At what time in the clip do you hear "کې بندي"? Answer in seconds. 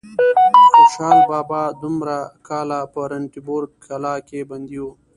4.27-4.79